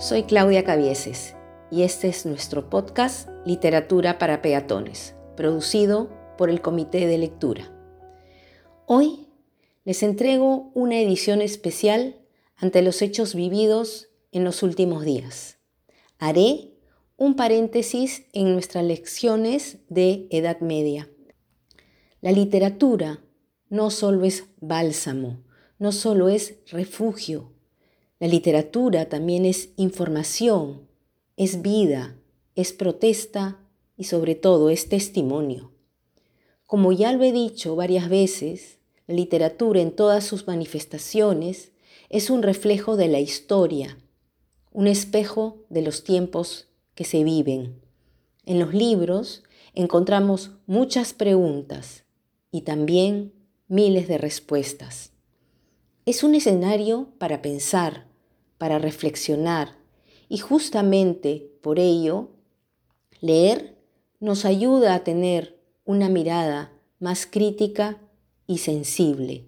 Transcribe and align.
Soy 0.00 0.22
Claudia 0.22 0.62
Cabieses 0.62 1.34
y 1.72 1.82
este 1.82 2.06
es 2.06 2.24
nuestro 2.24 2.70
podcast 2.70 3.28
Literatura 3.44 4.16
para 4.16 4.42
Peatones, 4.42 5.16
producido 5.36 6.08
por 6.38 6.50
el 6.50 6.60
Comité 6.60 7.08
de 7.08 7.18
Lectura. 7.18 7.74
Hoy 8.86 9.26
les 9.84 10.04
entrego 10.04 10.70
una 10.74 11.00
edición 11.00 11.42
especial 11.42 12.14
ante 12.54 12.80
los 12.80 13.02
hechos 13.02 13.34
vividos 13.34 14.08
en 14.30 14.44
los 14.44 14.62
últimos 14.62 15.04
días. 15.04 15.58
Haré 16.20 16.74
un 17.16 17.34
paréntesis 17.34 18.22
en 18.32 18.52
nuestras 18.52 18.84
lecciones 18.84 19.78
de 19.88 20.28
Edad 20.30 20.60
Media. 20.60 21.10
La 22.20 22.30
literatura 22.30 23.20
no 23.68 23.90
solo 23.90 24.24
es 24.24 24.44
bálsamo, 24.60 25.42
no 25.80 25.90
solo 25.90 26.28
es 26.28 26.60
refugio. 26.68 27.57
La 28.20 28.26
literatura 28.26 29.08
también 29.08 29.44
es 29.44 29.70
información, 29.76 30.88
es 31.36 31.62
vida, 31.62 32.16
es 32.56 32.72
protesta 32.72 33.60
y 33.96 34.04
sobre 34.04 34.34
todo 34.34 34.70
es 34.70 34.88
testimonio. 34.88 35.70
Como 36.66 36.90
ya 36.90 37.12
lo 37.12 37.22
he 37.22 37.30
dicho 37.30 37.76
varias 37.76 38.08
veces, 38.08 38.78
la 39.06 39.14
literatura 39.14 39.80
en 39.80 39.92
todas 39.92 40.24
sus 40.24 40.48
manifestaciones 40.48 41.70
es 42.08 42.28
un 42.28 42.42
reflejo 42.42 42.96
de 42.96 43.06
la 43.06 43.20
historia, 43.20 43.96
un 44.72 44.88
espejo 44.88 45.64
de 45.68 45.82
los 45.82 46.02
tiempos 46.02 46.66
que 46.96 47.04
se 47.04 47.22
viven. 47.22 47.80
En 48.44 48.58
los 48.58 48.74
libros 48.74 49.44
encontramos 49.74 50.50
muchas 50.66 51.12
preguntas 51.12 52.02
y 52.50 52.62
también 52.62 53.32
miles 53.68 54.08
de 54.08 54.18
respuestas. 54.18 55.12
Es 56.04 56.24
un 56.24 56.34
escenario 56.34 57.10
para 57.18 57.42
pensar, 57.42 58.07
para 58.58 58.78
reflexionar 58.78 59.76
y 60.28 60.38
justamente 60.38 61.50
por 61.62 61.78
ello 61.78 62.28
leer 63.20 63.76
nos 64.20 64.44
ayuda 64.44 64.94
a 64.94 65.04
tener 65.04 65.58
una 65.84 66.08
mirada 66.08 66.72
más 66.98 67.26
crítica 67.26 67.98
y 68.46 68.58
sensible. 68.58 69.46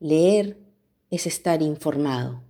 Leer 0.00 0.58
es 1.10 1.26
estar 1.26 1.62
informado. 1.62 2.42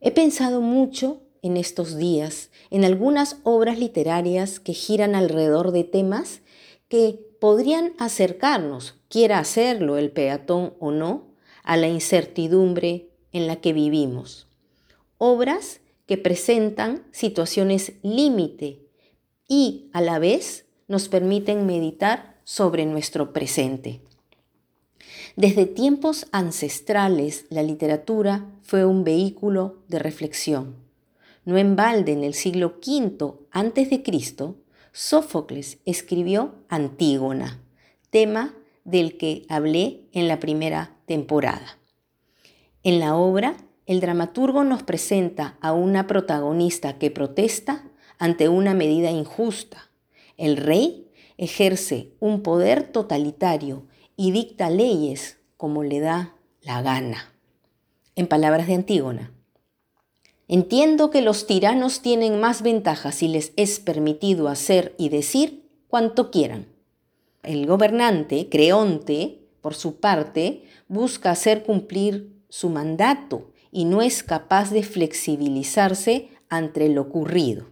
He 0.00 0.10
pensado 0.12 0.60
mucho 0.60 1.20
en 1.42 1.56
estos 1.56 1.96
días 1.96 2.50
en 2.70 2.84
algunas 2.84 3.38
obras 3.42 3.78
literarias 3.78 4.60
que 4.60 4.72
giran 4.72 5.14
alrededor 5.14 5.72
de 5.72 5.84
temas 5.84 6.40
que 6.88 7.20
podrían 7.40 7.94
acercarnos, 7.98 8.96
quiera 9.08 9.38
hacerlo 9.38 9.96
el 9.96 10.10
peatón 10.10 10.74
o 10.78 10.90
no, 10.90 11.28
a 11.62 11.76
la 11.76 11.88
incertidumbre 11.88 13.10
en 13.32 13.46
la 13.46 13.56
que 13.56 13.72
vivimos. 13.72 14.49
Obras 15.22 15.82
que 16.06 16.16
presentan 16.16 17.04
situaciones 17.12 17.92
límite 18.02 18.80
y 19.46 19.90
a 19.92 20.00
la 20.00 20.18
vez 20.18 20.64
nos 20.88 21.10
permiten 21.10 21.66
meditar 21.66 22.40
sobre 22.44 22.86
nuestro 22.86 23.34
presente. 23.34 24.00
Desde 25.36 25.66
tiempos 25.66 26.26
ancestrales 26.32 27.44
la 27.50 27.62
literatura 27.62 28.46
fue 28.62 28.86
un 28.86 29.04
vehículo 29.04 29.82
de 29.88 29.98
reflexión. 29.98 30.76
No 31.44 31.58
en 31.58 31.76
balde 31.76 32.12
en 32.12 32.24
el 32.24 32.32
siglo 32.32 32.78
V 32.82 33.34
a.C., 33.50 34.02
Sófocles 34.92 35.80
escribió 35.84 36.54
Antígona, 36.70 37.62
tema 38.08 38.54
del 38.84 39.18
que 39.18 39.44
hablé 39.50 40.08
en 40.12 40.28
la 40.28 40.40
primera 40.40 40.96
temporada. 41.04 41.78
En 42.82 43.00
la 43.00 43.16
obra, 43.16 43.58
el 43.90 43.98
dramaturgo 43.98 44.62
nos 44.62 44.84
presenta 44.84 45.58
a 45.60 45.72
una 45.72 46.06
protagonista 46.06 46.96
que 46.96 47.10
protesta 47.10 47.90
ante 48.18 48.48
una 48.48 48.72
medida 48.72 49.10
injusta. 49.10 49.90
El 50.36 50.58
rey 50.58 51.10
ejerce 51.38 52.12
un 52.20 52.44
poder 52.44 52.84
totalitario 52.84 53.88
y 54.14 54.30
dicta 54.30 54.70
leyes 54.70 55.38
como 55.56 55.82
le 55.82 55.98
da 55.98 56.36
la 56.62 56.82
gana. 56.82 57.32
En 58.14 58.28
palabras 58.28 58.68
de 58.68 58.74
Antígona, 58.74 59.32
entiendo 60.46 61.10
que 61.10 61.20
los 61.20 61.48
tiranos 61.48 62.00
tienen 62.00 62.38
más 62.38 62.62
ventajas 62.62 63.16
si 63.16 63.26
les 63.26 63.52
es 63.56 63.80
permitido 63.80 64.46
hacer 64.46 64.94
y 64.98 65.08
decir 65.08 65.68
cuanto 65.88 66.30
quieran 66.30 66.68
el 67.42 67.66
gobernante, 67.66 68.48
Creonte, 68.48 69.48
por 69.60 69.74
su 69.74 69.98
parte, 69.98 70.62
busca 70.86 71.32
hacer 71.32 71.64
cumplir 71.64 72.36
su 72.48 72.68
mandato 72.68 73.50
y 73.70 73.84
no 73.84 74.02
es 74.02 74.22
capaz 74.22 74.70
de 74.70 74.82
flexibilizarse 74.82 76.28
ante 76.48 76.88
lo 76.88 77.02
ocurrido. 77.02 77.66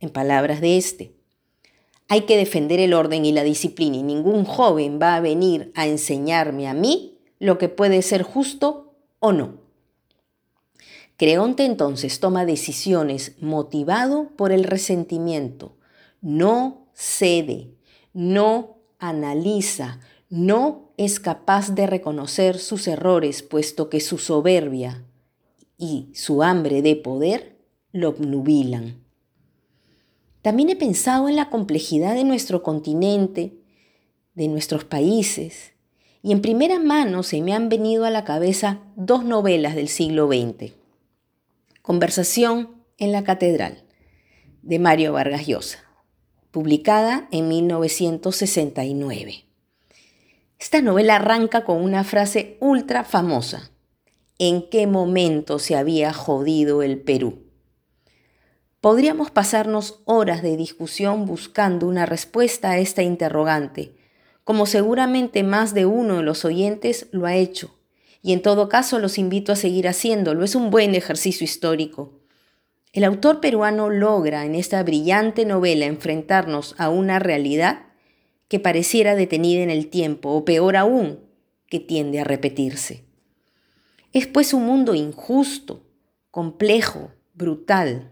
En 0.00 0.10
palabras 0.10 0.60
de 0.60 0.76
este, 0.76 1.14
hay 2.08 2.22
que 2.22 2.36
defender 2.36 2.80
el 2.80 2.94
orden 2.94 3.24
y 3.24 3.32
la 3.32 3.42
disciplina 3.42 3.98
y 3.98 4.02
ningún 4.02 4.44
joven 4.44 4.98
va 5.00 5.16
a 5.16 5.20
venir 5.20 5.72
a 5.74 5.86
enseñarme 5.86 6.66
a 6.66 6.74
mí 6.74 7.18
lo 7.38 7.58
que 7.58 7.68
puede 7.68 8.02
ser 8.02 8.22
justo 8.22 8.94
o 9.20 9.32
no. 9.32 9.60
Creonte 11.16 11.64
entonces 11.64 12.20
toma 12.20 12.46
decisiones 12.46 13.34
motivado 13.40 14.30
por 14.36 14.52
el 14.52 14.64
resentimiento, 14.64 15.76
no 16.20 16.86
cede, 16.94 17.74
no 18.12 18.78
analiza, 18.98 20.00
no 20.30 20.92
es 20.96 21.20
capaz 21.20 21.74
de 21.74 21.86
reconocer 21.86 22.58
sus 22.58 22.86
errores, 22.86 23.42
puesto 23.42 23.90
que 23.90 24.00
su 24.00 24.18
soberbia 24.18 25.04
y 25.78 26.10
su 26.14 26.42
hambre 26.42 26.82
de 26.82 26.96
poder 26.96 27.56
lo 27.92 28.10
obnubilan. 28.10 29.02
También 30.42 30.68
he 30.68 30.76
pensado 30.76 31.28
en 31.28 31.36
la 31.36 31.48
complejidad 31.48 32.14
de 32.14 32.24
nuestro 32.24 32.62
continente, 32.62 33.54
de 34.34 34.48
nuestros 34.48 34.84
países, 34.84 35.72
y 36.20 36.32
en 36.32 36.42
primera 36.42 36.78
mano 36.78 37.22
se 37.22 37.40
me 37.40 37.54
han 37.54 37.70
venido 37.70 38.04
a 38.04 38.10
la 38.10 38.24
cabeza 38.24 38.80
dos 38.96 39.24
novelas 39.24 39.74
del 39.74 39.88
siglo 39.88 40.28
XX. 40.28 40.72
Conversación 41.80 42.82
en 42.98 43.12
la 43.12 43.24
Catedral, 43.24 43.84
de 44.62 44.78
Mario 44.78 45.14
Vargas 45.14 45.46
Llosa 45.46 45.88
publicada 46.50 47.28
en 47.30 47.48
1969. 47.48 49.44
Esta 50.58 50.82
novela 50.82 51.16
arranca 51.16 51.64
con 51.64 51.82
una 51.82 52.04
frase 52.04 52.56
ultra 52.60 53.04
famosa. 53.04 53.70
¿En 54.40 54.68
qué 54.70 54.86
momento 54.86 55.58
se 55.58 55.74
había 55.74 56.12
jodido 56.12 56.82
el 56.84 57.00
Perú? 57.00 57.42
Podríamos 58.80 59.32
pasarnos 59.32 60.00
horas 60.04 60.42
de 60.42 60.56
discusión 60.56 61.26
buscando 61.26 61.88
una 61.88 62.06
respuesta 62.06 62.70
a 62.70 62.78
esta 62.78 63.02
interrogante, 63.02 63.96
como 64.44 64.66
seguramente 64.66 65.42
más 65.42 65.74
de 65.74 65.86
uno 65.86 66.18
de 66.18 66.22
los 66.22 66.44
oyentes 66.44 67.08
lo 67.10 67.26
ha 67.26 67.34
hecho, 67.34 67.80
y 68.22 68.32
en 68.32 68.40
todo 68.40 68.68
caso 68.68 69.00
los 69.00 69.18
invito 69.18 69.50
a 69.50 69.56
seguir 69.56 69.88
haciéndolo. 69.88 70.44
Es 70.44 70.54
un 70.54 70.70
buen 70.70 70.94
ejercicio 70.94 71.44
histórico. 71.44 72.20
El 72.92 73.02
autor 73.02 73.40
peruano 73.40 73.90
logra 73.90 74.44
en 74.44 74.54
esta 74.54 74.80
brillante 74.84 75.46
novela 75.46 75.86
enfrentarnos 75.86 76.76
a 76.78 76.90
una 76.90 77.18
realidad 77.18 77.86
que 78.46 78.60
pareciera 78.60 79.16
detenida 79.16 79.64
en 79.64 79.70
el 79.70 79.88
tiempo, 79.88 80.30
o 80.30 80.44
peor 80.44 80.76
aún, 80.76 81.24
que 81.66 81.80
tiende 81.80 82.20
a 82.20 82.24
repetirse. 82.24 83.07
Es 84.18 84.26
pues 84.26 84.52
un 84.52 84.66
mundo 84.66 84.96
injusto, 84.96 85.86
complejo, 86.32 87.12
brutal. 87.34 88.10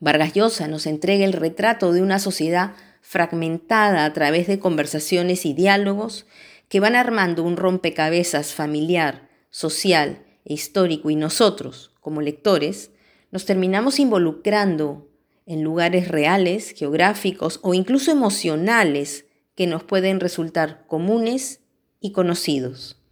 Vargas 0.00 0.32
Llosa 0.34 0.66
nos 0.66 0.88
entrega 0.88 1.24
el 1.24 1.32
retrato 1.32 1.92
de 1.92 2.02
una 2.02 2.18
sociedad 2.18 2.72
fragmentada 3.00 4.06
a 4.06 4.12
través 4.12 4.48
de 4.48 4.58
conversaciones 4.58 5.46
y 5.46 5.52
diálogos 5.52 6.26
que 6.68 6.80
van 6.80 6.96
armando 6.96 7.44
un 7.44 7.56
rompecabezas 7.56 8.54
familiar, 8.54 9.28
social 9.50 10.24
e 10.44 10.54
histórico 10.54 11.10
y 11.10 11.14
nosotros, 11.14 11.92
como 12.00 12.20
lectores, 12.20 12.90
nos 13.30 13.44
terminamos 13.44 14.00
involucrando 14.00 15.06
en 15.46 15.62
lugares 15.62 16.08
reales, 16.08 16.74
geográficos 16.76 17.60
o 17.62 17.72
incluso 17.72 18.10
emocionales 18.10 19.26
que 19.54 19.68
nos 19.68 19.84
pueden 19.84 20.18
resultar 20.18 20.88
comunes 20.88 21.60
y 22.00 22.10
conocidos. 22.10 23.03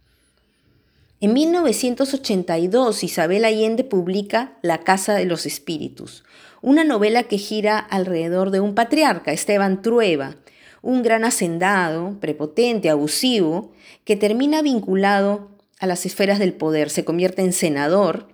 En 1.23 1.31
1982, 1.31 3.01
Isabel 3.01 3.45
Allende 3.45 3.85
publica 3.85 4.57
La 4.61 4.79
Casa 4.79 5.13
de 5.13 5.23
los 5.23 5.45
Espíritus, 5.45 6.25
una 6.61 6.83
novela 6.83 7.23
que 7.23 7.37
gira 7.37 7.79
alrededor 7.79 8.51
de 8.51 8.59
un 8.59 8.75
patriarca, 8.75 9.31
Esteban 9.31 9.81
Trueba, 9.81 10.35
un 10.81 11.01
gran 11.01 11.23
hacendado, 11.23 12.19
prepotente, 12.19 12.89
abusivo, 12.89 13.71
que 14.03 14.17
termina 14.17 14.61
vinculado 14.61 15.51
a 15.79 15.87
las 15.87 16.05
esferas 16.05 16.39
del 16.39 16.55
poder, 16.55 16.89
se 16.89 17.05
convierte 17.05 17.41
en 17.41 17.53
senador 17.53 18.27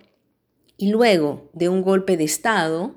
y 0.76 0.88
luego 0.90 1.48
de 1.52 1.68
un 1.68 1.82
golpe 1.82 2.16
de 2.16 2.24
Estado, 2.24 2.96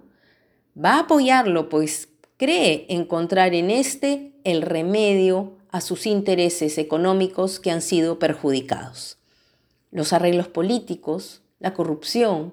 va 0.76 0.96
a 0.96 1.02
apoyarlo, 1.02 1.70
pues 1.70 2.10
cree 2.38 2.88
encontrar 2.90 3.54
en 3.54 3.70
este 3.70 4.34
el 4.44 4.64
remedio 4.64 5.56
a 5.70 5.82
sus 5.82 6.08
intereses 6.08 6.80
económicos 6.80 7.60
que 7.60 7.70
han 7.70 7.84
sido 7.84 8.18
perjudicados. 8.18 9.20
Los 9.94 10.12
arreglos 10.12 10.50
políticos, 10.50 11.44
la 11.60 11.74
corrupción, 11.74 12.52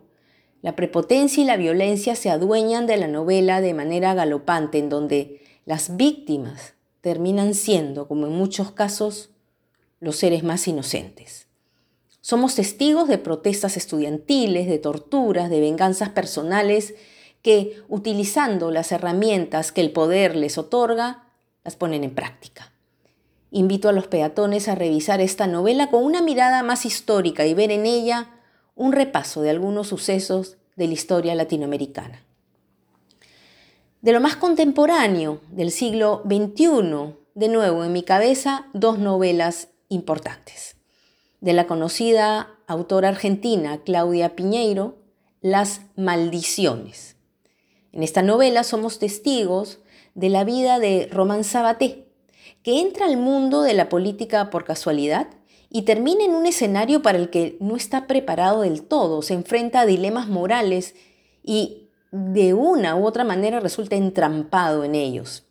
La 0.62 0.76
prepotencia 0.76 1.42
y 1.42 1.46
la 1.46 1.56
violencia 1.56 2.14
se 2.14 2.28
adueñan 2.30 2.86
de 2.86 2.98
la 2.98 3.08
novela 3.08 3.60
de 3.60 3.72
manera 3.72 4.12
galopante, 4.14 4.78
en 4.78 4.90
donde 4.90 5.40
las 5.64 5.96
víctimas 5.96 6.74
terminan 7.00 7.54
siendo, 7.54 8.06
como 8.06 8.26
en 8.26 8.32
muchos 8.32 8.70
casos, 8.72 9.30
los 10.00 10.16
seres 10.16 10.42
más 10.42 10.68
inocentes. 10.68 11.46
Somos 12.20 12.54
testigos 12.54 13.08
de 13.08 13.16
protestas 13.16 13.78
estudiantiles, 13.78 14.66
de 14.66 14.78
torturas, 14.78 15.48
de 15.48 15.60
venganzas 15.60 16.10
personales 16.10 16.94
que, 17.40 17.82
utilizando 17.88 18.70
las 18.70 18.92
herramientas 18.92 19.72
que 19.72 19.80
el 19.80 19.92
poder 19.92 20.36
les 20.36 20.58
otorga, 20.58 21.24
las 21.64 21.76
ponen 21.76 22.04
en 22.04 22.14
práctica. 22.14 22.72
Invito 23.52 23.88
a 23.88 23.92
los 23.92 24.06
peatones 24.06 24.68
a 24.68 24.76
revisar 24.76 25.20
esta 25.20 25.46
novela 25.46 25.90
con 25.90 26.04
una 26.04 26.22
mirada 26.22 26.62
más 26.62 26.86
histórica 26.86 27.46
y 27.46 27.54
ver 27.54 27.72
en 27.72 27.84
ella 27.84 28.30
un 28.76 28.92
repaso 28.92 29.42
de 29.42 29.50
algunos 29.50 29.88
sucesos 29.88 30.56
de 30.76 30.86
la 30.86 30.92
historia 30.94 31.34
latinoamericana. 31.34 32.24
De 34.02 34.12
lo 34.12 34.20
más 34.20 34.36
contemporáneo 34.36 35.40
del 35.50 35.72
siglo 35.72 36.22
XXI, 36.24 37.16
de 37.34 37.48
nuevo 37.48 37.84
en 37.84 37.92
mi 37.92 38.02
cabeza, 38.02 38.66
dos 38.72 38.98
novelas 38.98 39.68
importantes. 39.88 40.76
De 41.40 41.52
la 41.52 41.66
conocida 41.66 42.50
autora 42.66 43.08
argentina 43.08 43.82
Claudia 43.84 44.36
Piñeiro, 44.36 44.98
Las 45.40 45.80
Maldiciones. 45.96 47.16
En 47.92 48.04
esta 48.04 48.22
novela 48.22 48.62
somos 48.62 49.00
testigos 49.00 49.80
de 50.14 50.28
la 50.28 50.44
vida 50.44 50.78
de 50.78 51.08
Román 51.10 51.44
Sabaté, 51.44 52.09
que 52.62 52.80
entra 52.80 53.06
al 53.06 53.16
mundo 53.16 53.62
de 53.62 53.74
la 53.74 53.88
política 53.88 54.50
por 54.50 54.64
casualidad 54.64 55.28
y 55.70 55.82
termina 55.82 56.24
en 56.24 56.32
un 56.32 56.46
escenario 56.46 57.00
para 57.00 57.18
el 57.18 57.30
que 57.30 57.56
no 57.60 57.76
está 57.76 58.06
preparado 58.06 58.62
del 58.62 58.82
todo, 58.82 59.22
se 59.22 59.34
enfrenta 59.34 59.80
a 59.80 59.86
dilemas 59.86 60.28
morales 60.28 60.94
y 61.42 61.88
de 62.10 62.54
una 62.54 62.96
u 62.96 63.06
otra 63.06 63.24
manera 63.24 63.60
resulta 63.60 63.96
entrampado 63.96 64.84
en 64.84 64.94
ellos. 64.94 65.44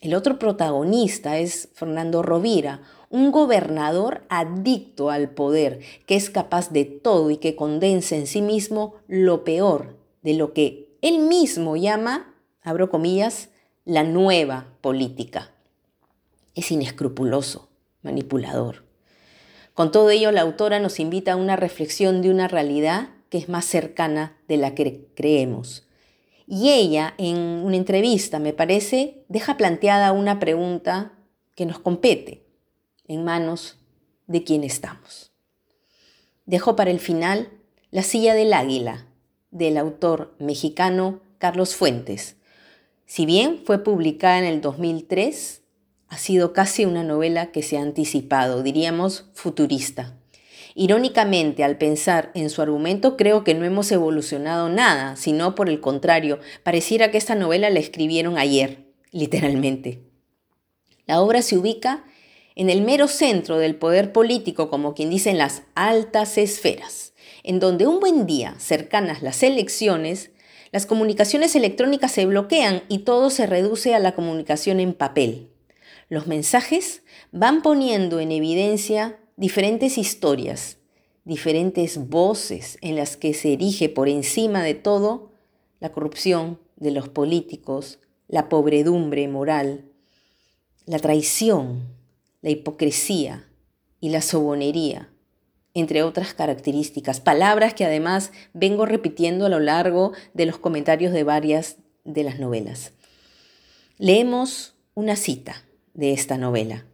El 0.00 0.14
otro 0.14 0.38
protagonista 0.38 1.38
es 1.38 1.68
Fernando 1.74 2.22
Rovira, 2.22 2.82
un 3.10 3.30
gobernador 3.30 4.22
adicto 4.28 5.10
al 5.10 5.30
poder, 5.30 5.80
que 6.06 6.16
es 6.16 6.30
capaz 6.30 6.70
de 6.70 6.84
todo 6.84 7.30
y 7.30 7.36
que 7.36 7.56
condensa 7.56 8.16
en 8.16 8.26
sí 8.26 8.42
mismo 8.42 8.94
lo 9.08 9.44
peor 9.44 9.96
de 10.22 10.34
lo 10.34 10.52
que 10.52 10.96
él 11.02 11.20
mismo 11.20 11.76
llama, 11.76 12.34
abro 12.62 12.90
comillas, 12.90 13.50
la 13.84 14.02
nueva 14.02 14.66
política. 14.80 15.52
Es 16.56 16.72
inescrupuloso, 16.72 17.68
manipulador. 18.02 18.84
Con 19.74 19.92
todo 19.92 20.10
ello, 20.10 20.32
la 20.32 20.40
autora 20.40 20.80
nos 20.80 20.98
invita 20.98 21.34
a 21.34 21.36
una 21.36 21.54
reflexión 21.54 22.22
de 22.22 22.30
una 22.30 22.48
realidad 22.48 23.10
que 23.28 23.38
es 23.38 23.48
más 23.48 23.66
cercana 23.66 24.36
de 24.48 24.56
la 24.56 24.74
que 24.74 25.06
creemos. 25.14 25.86
Y 26.46 26.70
ella, 26.70 27.14
en 27.18 27.36
una 27.36 27.76
entrevista, 27.76 28.38
me 28.38 28.52
parece, 28.52 29.24
deja 29.28 29.56
planteada 29.56 30.12
una 30.12 30.40
pregunta 30.40 31.12
que 31.54 31.66
nos 31.66 31.78
compete 31.78 32.46
en 33.06 33.22
manos 33.22 33.78
de 34.26 34.42
quien 34.42 34.64
estamos. 34.64 35.32
Dejo 36.46 36.74
para 36.74 36.90
el 36.90 37.00
final 37.00 37.50
La 37.90 38.02
silla 38.02 38.34
del 38.34 38.52
águila, 38.52 39.06
del 39.50 39.76
autor 39.76 40.34
mexicano 40.38 41.20
Carlos 41.38 41.76
Fuentes, 41.76 42.36
si 43.06 43.24
bien 43.24 43.60
fue 43.64 43.84
publicada 43.84 44.38
en 44.38 44.44
el 44.44 44.60
2003, 44.60 45.62
ha 46.08 46.18
sido 46.18 46.52
casi 46.52 46.84
una 46.84 47.02
novela 47.02 47.52
que 47.52 47.62
se 47.62 47.78
ha 47.78 47.82
anticipado, 47.82 48.62
diríamos 48.62 49.26
futurista. 49.34 50.16
Irónicamente, 50.74 51.64
al 51.64 51.78
pensar 51.78 52.30
en 52.34 52.50
su 52.50 52.60
argumento, 52.60 53.16
creo 53.16 53.44
que 53.44 53.54
no 53.54 53.64
hemos 53.64 53.90
evolucionado 53.90 54.68
nada, 54.68 55.16
sino 55.16 55.54
por 55.54 55.70
el 55.70 55.80
contrario, 55.80 56.38
pareciera 56.62 57.10
que 57.10 57.18
esta 57.18 57.34
novela 57.34 57.70
la 57.70 57.80
escribieron 57.80 58.36
ayer, 58.36 58.84
literalmente. 59.10 60.02
La 61.06 61.22
obra 61.22 61.40
se 61.40 61.56
ubica 61.56 62.04
en 62.56 62.68
el 62.68 62.82
mero 62.82 63.08
centro 63.08 63.58
del 63.58 63.76
poder 63.76 64.12
político, 64.12 64.68
como 64.68 64.94
quien 64.94 65.08
dice 65.08 65.30
en 65.30 65.38
las 65.38 65.62
altas 65.74 66.36
esferas, 66.36 67.14
en 67.42 67.58
donde 67.58 67.86
un 67.86 67.98
buen 67.98 68.26
día, 68.26 68.54
cercanas 68.58 69.22
las 69.22 69.42
elecciones, 69.42 70.30
las 70.72 70.84
comunicaciones 70.84 71.56
electrónicas 71.56 72.12
se 72.12 72.26
bloquean 72.26 72.82
y 72.88 72.98
todo 72.98 73.30
se 73.30 73.46
reduce 73.46 73.94
a 73.94 73.98
la 73.98 74.14
comunicación 74.14 74.80
en 74.80 74.92
papel. 74.92 75.55
Los 76.08 76.26
mensajes 76.26 77.02
van 77.32 77.62
poniendo 77.62 78.20
en 78.20 78.30
evidencia 78.30 79.18
diferentes 79.36 79.98
historias, 79.98 80.78
diferentes 81.24 82.08
voces 82.08 82.78
en 82.80 82.96
las 82.96 83.16
que 83.16 83.34
se 83.34 83.52
erige 83.52 83.88
por 83.88 84.08
encima 84.08 84.62
de 84.62 84.74
todo 84.74 85.32
la 85.80 85.92
corrupción 85.92 86.60
de 86.76 86.92
los 86.92 87.08
políticos, 87.08 87.98
la 88.28 88.48
pobredumbre 88.48 89.26
moral, 89.26 89.86
la 90.84 90.98
traición, 90.98 91.88
la 92.40 92.50
hipocresía 92.50 93.48
y 94.00 94.10
la 94.10 94.22
sobonería 94.22 95.10
entre 95.76 96.02
otras 96.02 96.32
características, 96.32 97.20
palabras 97.20 97.74
que 97.74 97.84
además 97.84 98.32
vengo 98.54 98.86
repitiendo 98.86 99.44
a 99.44 99.50
lo 99.50 99.60
largo 99.60 100.12
de 100.32 100.46
los 100.46 100.56
comentarios 100.58 101.12
de 101.12 101.22
varias 101.22 101.76
de 102.02 102.24
las 102.24 102.38
novelas. 102.38 102.92
Leemos 103.98 104.74
una 104.94 105.16
cita 105.16 105.65
de 105.96 106.12
esta 106.12 106.38
novela. 106.38 106.86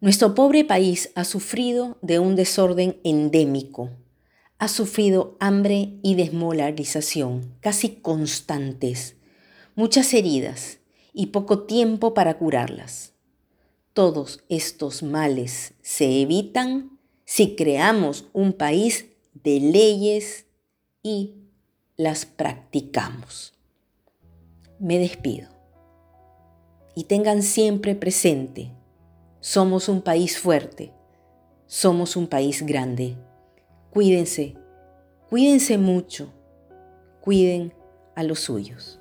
Nuestro 0.00 0.34
pobre 0.34 0.64
país 0.64 1.10
ha 1.14 1.24
sufrido 1.24 1.98
de 2.00 2.18
un 2.18 2.34
desorden 2.34 2.98
endémico, 3.04 3.90
ha 4.58 4.68
sufrido 4.68 5.36
hambre 5.40 5.98
y 6.02 6.14
desmolarización 6.14 7.54
casi 7.60 7.96
constantes, 7.96 9.16
muchas 9.74 10.14
heridas 10.14 10.78
y 11.12 11.26
poco 11.26 11.64
tiempo 11.64 12.14
para 12.14 12.38
curarlas. 12.38 13.12
Todos 13.92 14.42
estos 14.48 15.02
males 15.02 15.74
se 15.82 16.22
evitan 16.22 16.98
si 17.24 17.56
creamos 17.56 18.26
un 18.32 18.52
país 18.52 19.06
de 19.34 19.60
leyes 19.60 20.46
y 21.02 21.34
las 21.96 22.24
practicamos. 22.24 23.52
Me 24.78 24.98
despido. 24.98 25.59
Y 27.00 27.04
tengan 27.04 27.42
siempre 27.42 27.94
presente, 27.94 28.72
somos 29.40 29.88
un 29.88 30.02
país 30.02 30.38
fuerte, 30.38 30.92
somos 31.64 32.14
un 32.14 32.26
país 32.26 32.60
grande. 32.60 33.16
Cuídense, 33.88 34.54
cuídense 35.30 35.78
mucho, 35.78 36.30
cuiden 37.22 37.72
a 38.14 38.22
los 38.22 38.40
suyos. 38.40 38.99